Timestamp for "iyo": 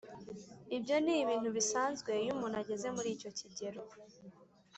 2.21-2.31